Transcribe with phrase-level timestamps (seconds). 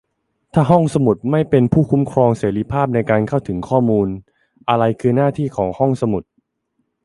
[0.53, 4.07] ถ้าห้องสมุดไม่เป็นผู้คุ้มครองเสรีภาพในการเข้าถึงข้อมูล
[4.69, 6.23] อะไรคือหน้าที่ของห้องสมุด?